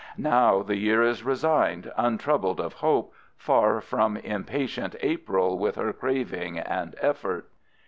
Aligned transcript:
Now 0.17 0.63
the 0.63 0.77
year 0.77 1.03
is 1.03 1.21
resigned, 1.23 1.91
untroubled 1.95 2.59
of 2.59 2.73
hope, 2.81 3.13
far 3.37 3.77
off 3.77 3.83
from 3.83 4.17
impatient 4.17 4.95
April 5.03 5.59
with 5.59 5.75
her 5.75 5.93
craving 5.93 6.57
and 6.57 6.95
effort. 6.99 7.47